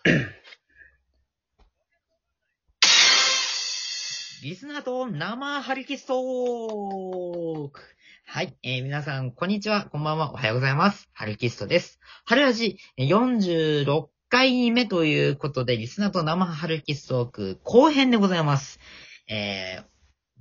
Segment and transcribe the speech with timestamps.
[4.42, 7.82] リスナーと生ハリキストーク
[8.24, 11.10] はい、えー、皆さん、こんにちは、こんばんは、おはようございます。
[11.12, 12.00] ハリキストです。
[12.24, 18.80] 春ラジえー46回目ということで、リスナーと生ハリキストーク後編でございます。
[19.28, 19.84] えー、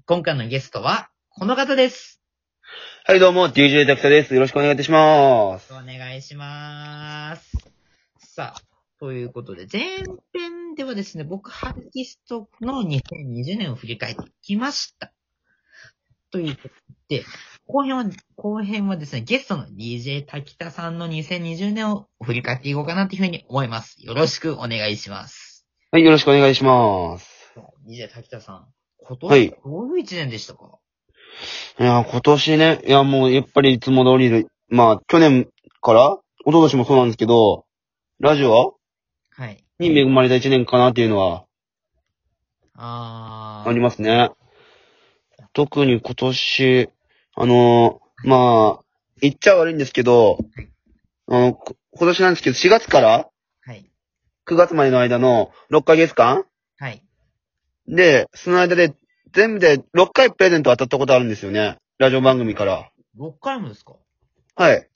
[0.05, 2.21] 今回のゲストは、この方です。
[3.05, 4.33] はい、どうも、DJ タクサです。
[4.33, 5.73] よろしくお願いいたします。
[5.73, 7.51] お願いします。
[8.19, 8.68] さあ、
[8.99, 9.81] ということで、前
[10.33, 15.13] 編ではですね、僕、ハリキストの2020年を振り返ってきました。
[16.31, 16.69] ということ
[17.07, 17.23] で、
[17.65, 23.95] 後編は、後編はですね、ゲストの DJ 滝田さんの2020年を振り返っていこうかなというふうに思います。
[23.99, 25.65] よろしくお願いします。
[25.91, 27.53] はい、よろしくお願いします。
[27.87, 28.67] DJ 滝田さん、
[28.99, 30.77] 今はい年、どういう一年でしたか？
[31.79, 35.47] いや、今年ね、いや、もう、やっぱりいつも通りで、まあ、去年
[35.81, 37.65] から、一昨年もそうなんですけど、
[38.19, 38.73] ラジオは
[39.47, 39.63] い。
[39.79, 41.45] に恵まれた一年かなっていうのは
[42.75, 43.69] あー。
[43.69, 44.31] ありますね。
[45.53, 46.89] 特に今年、
[47.35, 48.83] あのーまあ、
[49.21, 50.37] 言っちゃ悪いんですけど、
[51.27, 53.29] あの、こ今年なんですけど、4月から
[53.65, 53.89] はい。
[54.47, 56.45] 9月までの間の6ヶ月間
[56.77, 57.03] はい。
[57.87, 58.93] で、その間で
[59.33, 61.77] 全部で6回プレゼント当たったことあるんですよね。
[61.97, 62.89] ラジオ番組から。
[63.17, 63.93] 6回もですか？
[64.55, 64.89] はい。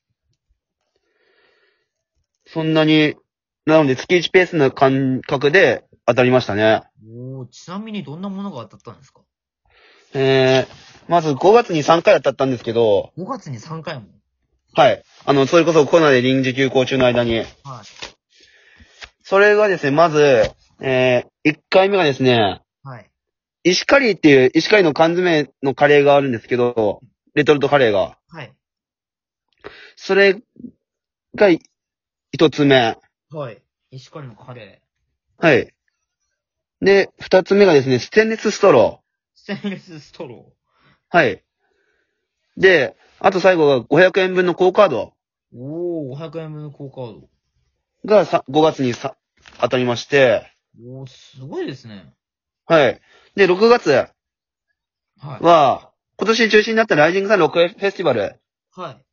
[2.45, 3.15] そんなに、
[3.65, 6.83] なので月1ペースな感覚で当たりましたね。
[7.05, 9.21] おー、ちなみにどんなものが当たったんですか？
[10.13, 14.07] えー、まず5月に3回当たったんですけど、5月に3回も？
[14.75, 15.03] はい。
[15.25, 17.37] あの、それこそコロナで臨時休校中の間に。
[17.37, 17.47] はい。
[19.23, 23.09] それがですね、まず、えー、1回目がですね、はい。
[23.63, 27.01] 石狩っていう、石狩の缶詰のカレーがあるんですけど、
[27.33, 28.17] レトルトカレーが。
[28.29, 28.51] はい。
[29.95, 30.41] それ
[31.35, 31.49] が
[32.31, 32.97] 一つ目。
[33.33, 33.61] はい。
[33.91, 34.81] 石狩のカレ
[35.37, 35.73] はい。
[36.81, 39.03] で、二つ目がですね、ステンレスストロー。
[39.35, 41.17] ステンレスストロー。
[41.17, 41.43] はい。
[42.57, 45.57] で、あと最後が500円分のクオカードー。
[45.57, 47.29] おー、500円分のクオカード。
[48.05, 49.15] がさ5月にさ
[49.61, 50.51] 当たりまして、
[50.83, 52.13] おー、すごいですね。
[52.65, 53.01] はい。
[53.35, 54.09] で、6月は
[55.39, 55.43] い。
[55.43, 58.39] は、今年中止になったライジングサンロックフェスティバル
[58.71, 59.05] はい。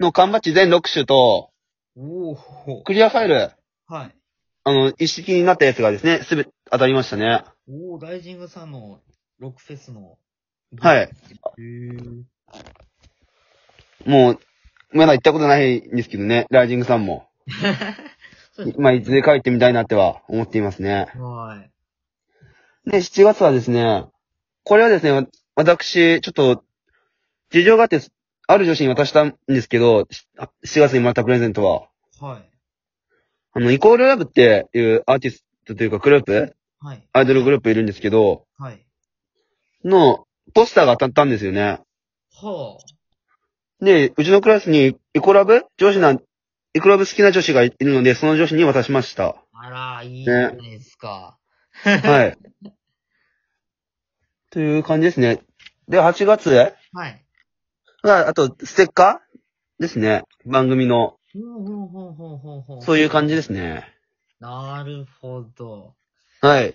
[0.00, 1.50] の缶バッジ全6種と、
[1.96, 3.50] おー、クリアファイル、
[3.88, 4.14] はい。
[4.64, 7.42] あの、一式になったやつがですね、すべて当たりましたね。
[7.66, 9.00] おー、ライジングさんの
[9.38, 10.18] ロックフェスの。
[10.78, 10.98] はい。
[10.98, 12.24] へー。
[14.04, 14.38] もう、
[14.92, 17.28] まだ行ったことないんですけどね、ライジングさんも。
[18.76, 21.06] まあ、いずれ帰ってみたいなっては思っていますね。
[21.16, 21.64] は
[22.86, 22.90] い。
[22.90, 24.04] で、7月はですね、
[24.64, 26.62] これはですね、私、ちょっと、
[27.50, 28.00] 事情があって、
[28.46, 31.88] ある女子に渡したんですけど、しあ7月にもらったプレゼントは、
[32.20, 32.57] はい。
[33.58, 36.54] あの、イコールラブっていうアーティストというかグループ？
[36.78, 37.02] はい。
[37.12, 38.86] アイドルグループいるんですけど、はい。
[39.84, 41.80] の、ポスターが当たったんですよね。
[42.40, 42.78] は
[43.80, 45.64] で、うちのクラスにイコラブ？
[45.76, 49.24] 女子な、イコラブ好きな女子がいるので、その女子に渡しました。
[49.24, 49.44] あ。
[49.52, 51.36] あら、いいじゃないですか。
[51.82, 52.38] はい。
[54.50, 55.42] という感じですね。
[55.88, 56.50] で、8月？
[56.50, 57.24] はい。
[58.04, 59.82] が、あと、ステッカー？
[59.82, 60.22] ですね。
[60.46, 61.17] 番組の。
[61.42, 62.82] ほうほうほうほうほうほう。
[62.82, 63.84] そういう感じですね。
[64.40, 65.94] なるほど。
[66.40, 66.74] はい。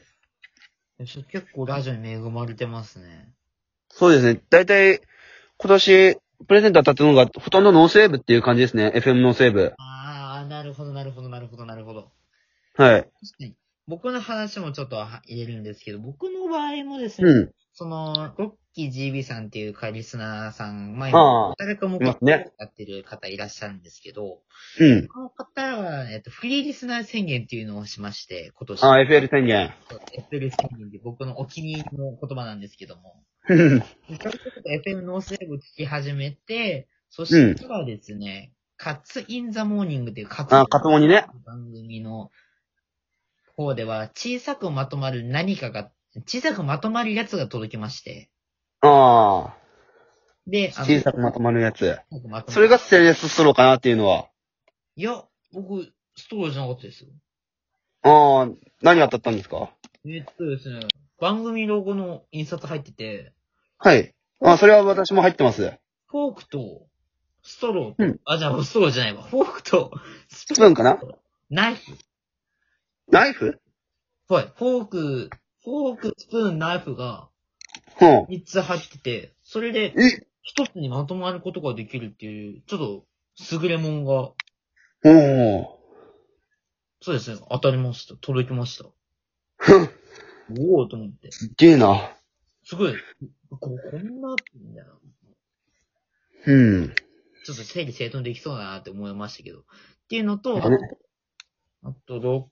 [0.97, 3.33] 結構ラジオに恵まれてますね。
[3.89, 4.41] そうですね。
[4.49, 5.01] だいたい、
[5.57, 8.91] 今年、プレゼント当たったのが、ほとんどノーセーブっていう感じですね。
[8.95, 9.73] FM ノースウェーブ。
[9.77, 12.11] ああ、なるほど、なるほど、なるほど、なるほど。
[12.75, 13.01] はい。
[13.01, 13.55] 確かに。
[13.87, 17.51] 僕の話もちょっとは入れるんですけど、僕の場合もですね、うん。
[17.73, 24.39] その、ロッキー GB さんっていうかリスナーさん、前ああ誰かもやってる方いらっしゃるんですけど、
[24.79, 25.07] うん。
[25.07, 28.83] この方は、えっと、フリーリスナー宣言っていうのをしまして、今年。
[28.83, 29.73] あ、FL 宣言。
[30.31, 33.23] FL 宣言で僕のお気に入りの言葉なんですけども。
[33.49, 33.79] うん。
[33.81, 34.37] それこ
[34.85, 41.25] そ FM ノースレブ聞き始めて、そしてはですね、カッツインザモーニングっていうカあカツモニね。
[41.45, 42.31] 番組の
[43.55, 45.91] 方では小さくまとまる何かが、
[46.27, 48.29] 小さくまとまるやつが届きまして、
[48.81, 49.55] あ
[50.45, 51.85] で、あ、小さくまとまるやつ。
[51.85, 54.27] 小さくまとまるそれがステンレスストローかなっていうのは？
[54.95, 55.23] いや、
[55.53, 57.09] 僕、ストローじゃなかったですよ。
[58.03, 58.49] ああ、
[58.81, 59.71] 何当たったんですか？
[60.05, 60.81] えっとですね、
[61.19, 63.33] 番組ロゴの印刷入ってて、
[63.77, 64.13] はい。
[64.41, 65.73] あ、それは私も入ってます。
[66.07, 66.87] フォークと、
[67.41, 69.23] ストローと、うんあ、じゃあストローじゃないわ。
[69.23, 69.91] フォークと、
[70.27, 70.99] ススプーンかな？
[71.49, 71.81] ナイフ。
[73.09, 73.59] ナイフ？
[74.29, 74.53] はい。
[74.55, 75.29] フォーク、
[75.63, 77.29] フォーク、スプーン、ナイフが
[78.01, 78.23] うん。
[78.25, 80.25] 3つ入ってて、それでえ
[80.57, 83.05] ？1つにまとまることができるっていう、ちょっと
[83.61, 85.65] 優れもんがおー。
[87.01, 87.41] そうですね。
[87.51, 88.15] 当たりました。
[88.15, 88.85] 届きました。
[89.57, 89.89] ふん。
[90.59, 91.31] おおと思って。
[91.31, 92.15] すっげえな。
[92.63, 92.93] すごい、
[93.49, 94.93] ここんな、みたいな
[96.45, 96.95] うん。
[97.45, 99.59] ちょっと整理整頓できそうだなって思いましたけど。
[99.59, 99.63] っ
[100.09, 100.77] ていうのと、あれ？
[101.83, 102.49] あと、ろ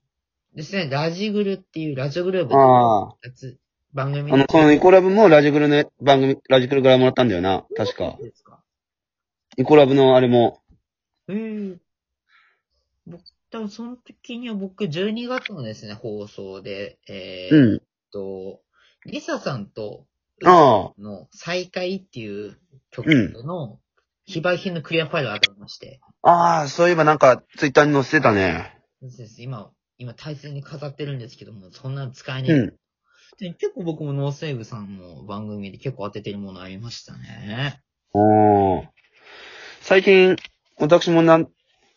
[0.54, 3.16] ですね、ラジグルっていうラジオグループああ。
[3.22, 3.58] やつ、
[3.94, 7.64] 番組あの、このイコラブもラジグルの番組、ラジグルからもらったんだよな。
[7.76, 8.18] 確か。
[8.20, 8.62] ですか。
[9.56, 10.60] イコラブのあれも。
[11.28, 11.76] へえ。
[13.06, 17.82] 僕、多分その時には僕12月のですね、放送で、えー、っうん。
[18.12, 18.60] と、
[19.06, 20.06] リサさんと、
[20.44, 21.00] ああ。
[21.00, 22.58] の再会っていう
[22.90, 23.78] 曲うんの
[24.24, 28.78] 非売品のクリアファイルが当たりまして、ああ、そういえばなんか、ツイッターに載せてたね。
[29.00, 32.50] そうです今、今大切に飾ってるんですけども、そんなの使えない。
[32.50, 32.74] うん。
[33.38, 37.80] で結構僕もノーセーブさんの番組で結構当ててるものありましたね。
[38.12, 38.88] おー。
[39.80, 40.36] 最近、
[40.78, 41.48] 私もなん、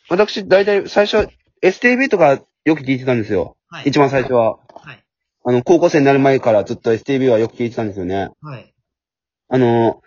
[0.09, 1.29] 私、だいたい最初、
[1.61, 3.57] STV とかよく聞いてたんですよ。
[3.67, 3.89] はい。
[3.89, 4.57] 一番最初は。
[4.57, 5.03] はい。
[5.43, 8.29] あの、高校生になる前からずっと STV はよく聞いてたんですよね。
[8.41, 8.73] はい。
[9.49, 10.01] あの、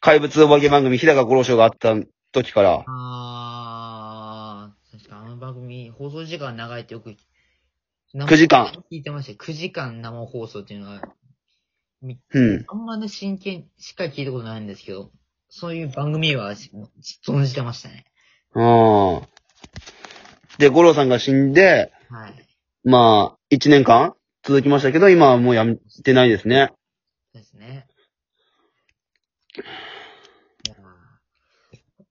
[0.00, 1.94] 怪物お化け番組、日高五郎賞があった
[2.32, 2.74] 時から。
[2.74, 3.69] ああ
[6.00, 7.14] 放送時間長いってよく、
[8.14, 8.72] 9時間。
[8.90, 9.38] 聞いてましたよ。
[9.38, 11.02] 9時間生放送っていうのは、
[12.02, 12.64] うん。
[12.68, 15.10] あんまね、真剣、しっかり聞いたことないんですけど、
[15.50, 16.70] そういう番組はし
[17.22, 18.06] 存じてましたね。
[18.54, 19.28] ああ。
[20.56, 22.34] で、五郎さんが死んで、はい。
[22.82, 26.72] まあ、一年間続きましたけど、今はもうやめてないですね。
[27.34, 27.86] ですね。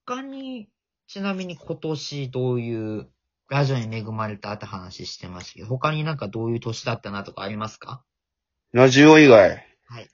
[0.06, 0.70] 他に、
[1.08, 3.10] ちなみに今年どういう、
[3.50, 8.04] ラジオに恵まれたって話してましたけど、他になんかどういう年だったなとかありますか？
[8.72, 9.66] ラジオ以外。
[9.88, 10.10] はい。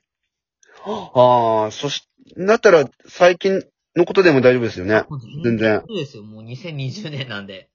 [0.86, 3.62] ああ、そし、だったら最近
[3.96, 5.04] のことでも大丈夫ですよね。
[5.44, 6.24] 全然そうですよ。
[6.24, 7.70] もう2020年なんで。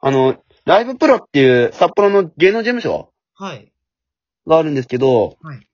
[0.00, 3.72] あの、ライブプロっていう札幌の芸能事務所はい。
[4.46, 5.66] があるんですけど、はい。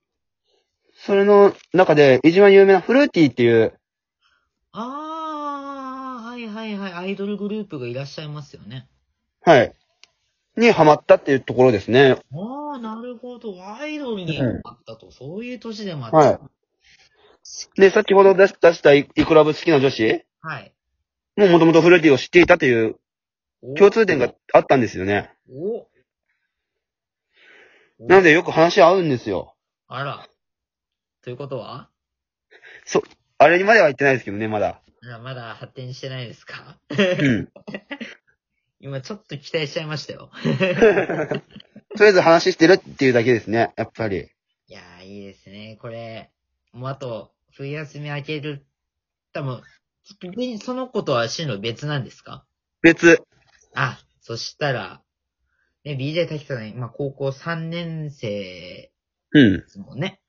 [0.98, 3.78] それの中で一番有名なフルーティーっていう、
[4.72, 5.05] あー、
[6.48, 7.04] はいはいはい。
[7.04, 8.88] アイドルグループがいらっしゃいますよね。
[9.42, 9.74] はい。
[10.56, 12.18] にハマったっていうところですね。
[12.32, 13.54] あー、なるほど。
[13.62, 15.10] アイドルにうんあったと。
[15.10, 16.16] そういう年でもあった。
[16.16, 16.38] はい。
[17.80, 20.24] で、先ほど出し出したイイクラブ好きな女子？
[20.40, 20.72] はい。
[21.36, 22.96] ももともとフルーティーを知っていたという
[23.62, 25.30] お共通点があったんですよね。
[25.50, 25.86] お
[27.98, 29.54] なのでよく話合うんですよ。
[29.88, 30.28] あら。
[31.22, 31.88] ということは？
[33.38, 34.80] あれにまでは言ってないですけどね、まだ。
[35.06, 36.78] あらまだ発展してないですか？
[36.90, 37.48] うん。
[38.80, 40.30] 今ちょっと期待しちゃいましたよ。
[40.42, 44.28] とりあえず話してるっていうだけですね、やっぱり。
[44.68, 45.78] いやー、いいですね。
[45.80, 46.30] これ、
[46.72, 48.66] もうあと、冬休み明ける、
[49.32, 49.62] 多分、
[50.36, 52.44] 別その子とは進路別なんですか？
[52.82, 53.22] 別。
[53.74, 55.02] あ、そしたら、
[55.84, 58.92] ね、BJ 滝さん、今高校3年生で
[59.32, 59.64] うん。
[59.68, 60.20] すもんね。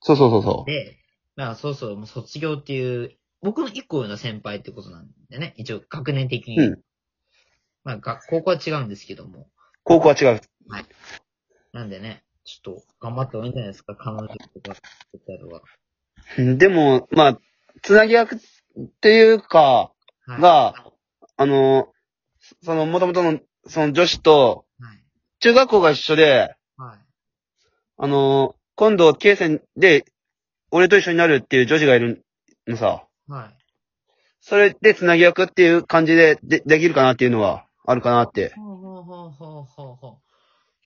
[0.00, 0.96] そうそうそうそで、
[1.36, 5.54] まあ、そうそう、もう卒業っていう、僕の一個上の先輩ってことなんでね。
[5.56, 6.58] 一応、学年的に。
[6.58, 6.80] うん
[7.84, 9.48] まあ、学高校は違うんですけども。
[9.84, 10.40] 高校は違う。
[11.72, 14.76] なんでね、ちょっと頑張った方がいいんじゃないですか、彼女とか、っ
[15.12, 15.62] てたは。
[16.38, 17.38] うんでも、まあ、
[17.82, 18.38] つなぎ役っ
[19.00, 19.92] ていうか、
[20.26, 20.40] はい。
[20.40, 20.74] が、
[21.36, 21.92] あの、
[22.62, 25.02] その、もともとの、その女子と、はい。
[25.40, 26.98] 中学校が一緒で、はい。
[27.98, 30.04] あの、今度、慶戦で、
[30.70, 32.24] 俺と一緒になるっていう女子がいる
[32.66, 33.06] のさ。
[33.30, 33.56] はい。
[34.40, 38.52] それでつなぎ役っていう感じででできるかなっていうのはあるかなって。
[38.56, 40.18] ほうほうほうほうほうほ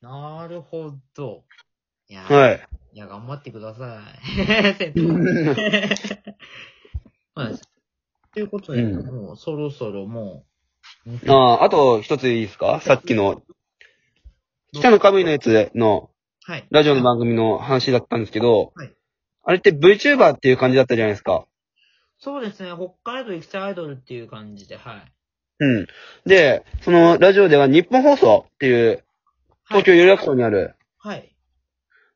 [0.02, 0.04] う。
[0.04, 1.44] なるほど。
[2.08, 2.32] いや、い。
[2.32, 2.68] はい。
[2.92, 4.74] いや、頑張ってください。
[4.76, 5.96] 先輩。
[7.34, 7.54] はい。
[8.34, 10.44] ということで、うんもうそろそろも
[11.06, 13.42] う、ああ、あと一ついいですかさっきの、
[14.72, 16.10] 北のイのやつの
[16.46, 16.66] はい。
[16.70, 18.92] ラジオの番組の話だったんですけど、はい
[19.46, 21.44] あれって VTuber っていう感じだったじゃないですか。
[22.24, 25.12] そうですね、北海道育成アイドルっていう感じで、はい。
[25.60, 25.86] うん。
[26.24, 29.04] で、そのラジオでは日本放送っていう、
[29.68, 31.36] 東京有楽町にある、はい。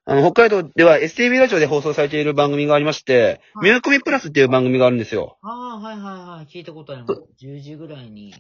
[0.07, 5.37] あの、北海道では STV ラジオで放送されている番組がありまして、はいミューコミプラスっていう番組があるんですよ。
[5.43, 6.47] ああ、はいはいはい。
[6.47, 7.23] 聞いたことあります。
[7.45, 8.33] 10時ぐらいに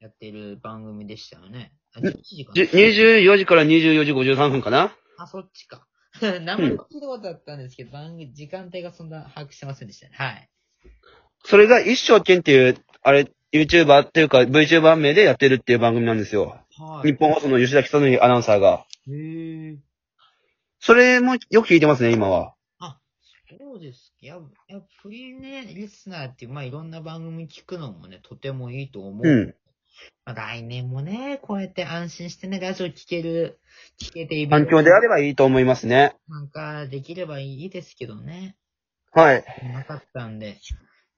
[0.00, 1.74] やってる番組でしたよね。
[1.94, 2.66] あ、11時かじな。
[2.66, 5.86] 24時から24時53分かなあ、そっちか。
[6.40, 10.14] 名前聞いたことあったんですけど、番組、時間帯がそんな把握してませんでしたね。
[10.16, 10.48] はい。
[11.44, 16.58] それが一生懸っていう、あれ、YouTuber っていうか VTuber 名でやってるっていう番組なんですよ。
[16.76, 17.12] はい。
[17.12, 18.84] 日本放送の吉田久典アナウンサーが。
[19.08, 19.76] へえ。
[20.80, 22.54] それもよく聞いてますね、今は。
[22.78, 22.98] あ、
[23.58, 24.12] そうです。
[24.20, 29.28] いや、いやフリーね、リスナーっていう、まあいろんな番組聞くのもね、とてもいいと思う。
[29.28, 29.54] うん。
[30.24, 33.60] まあ来年もね、こうやって安心してね、ラジオ聞ける、
[34.00, 34.50] 聞けている。
[34.50, 36.16] 環境であればいいと思いますね。
[36.28, 38.56] なんか、できればいいですけどね。
[39.12, 39.44] はい。
[39.72, 40.58] なかったんで、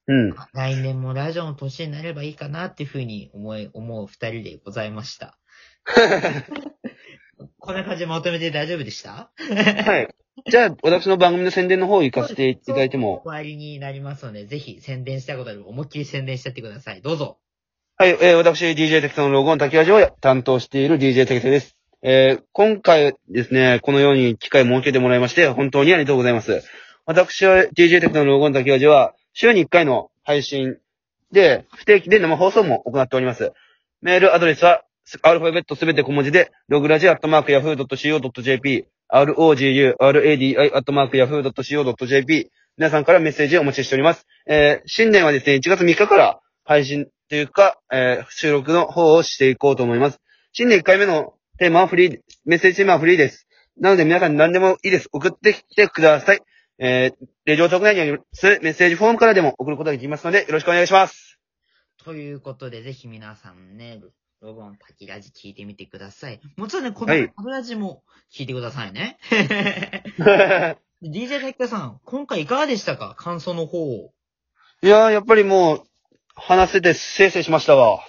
[0.08, 0.34] うん。
[0.52, 5.38] 来年もラジオの年になればいいかなっていうふうに思い、思う二人でございました。
[7.58, 9.30] こんな感じでまとめて大丈夫でした？
[9.38, 10.14] はい。
[10.48, 13.22] じゃあ、私の番組の宣伝の方行かせていただいても。
[13.24, 17.00] 終わりになりますので、ぜひ宣伝したいことある思いっきり宣伝してやってください。
[17.02, 17.38] どうぞ。
[17.96, 21.76] はい、えー私、DJ テクトのロゴの滝味を担当している DJ テクトです。
[22.02, 26.62] えー今回ですね、このように機会を設けてもらいまして、本当にありがとうございます。
[27.06, 30.78] 私は DJ テクトのロゴの滝味は、週に1回の配信
[31.30, 33.52] で、不定期で生放送も行っております。
[34.00, 34.82] メールアドレスは、
[35.20, 44.26] アルファベットすべて小文字で、ログラジアットマークヤフー .co.jp、rogu, radi アットマークヤフー .co.jp、皆さんからメッセージをお待ちしております。
[44.46, 50.18] えー新年はですね、1月3日から配信というか、えー収録の方をしていこうと思います。
[50.52, 53.46] 新年1回目のテーマはフリー、メッセージテーマはフリーです。
[53.78, 55.10] なので皆さん何でもいいです。
[55.12, 56.40] 送ってきてください。
[56.78, 61.40] えー、レジオ特内にありますメッセージフォームからでも送ることができますので、よろしくお願いします。
[62.04, 64.00] ということで、ぜひ皆さんね、
[64.42, 66.40] ロゴン滝ラジ聞いてみてください。
[66.56, 68.02] もちろんね、このはいタブラジも
[68.32, 69.18] 聞いてくださいね。
[71.00, 73.14] い DJ 滝田さん、今回いかがでしたか？
[73.16, 74.12] 感想の方を。
[74.82, 75.82] やー、やっぱりもう、
[76.34, 78.00] 話せてせいせいしましたわ。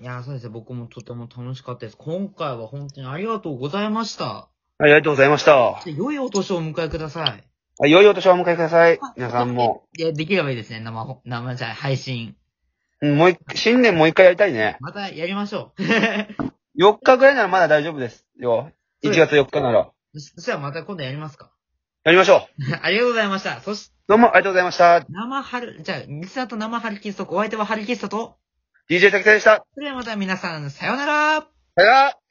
[0.00, 0.48] いやー、そうですね。
[0.48, 1.96] 僕もとても楽しかったです。
[1.98, 4.24] 今回は本当にありがとうございました。
[4.24, 4.48] は
[4.80, 5.82] い、ありがとうございました。
[5.84, 7.53] で良いお年をお迎えください。
[7.76, 9.00] はい良いお年をお迎えください。
[9.16, 9.82] 皆さんも。
[9.98, 10.78] いや、できればいいですね。
[10.78, 12.36] 生ほ、生じゃない配信。
[13.02, 14.76] うんもう一、新年もう一回やりたいね。
[14.78, 15.82] またやりましょう。
[16.80, 18.70] 4日ぐらいならまだ大丈夫ですよ。
[19.02, 19.90] 1月4日なら。
[20.12, 21.50] そしたらまた今度やりますか。
[22.04, 22.62] やりましょう。
[22.80, 23.60] ありがとうございました。
[23.60, 25.04] そし、どうもありがとうございました。
[25.08, 28.36] 生春、じゃあ、リスナーと生春キスト、お相手は春キストと、
[28.88, 29.64] DJ 滝田でした。
[29.74, 32.23] それではまた皆さん、さようならさよなら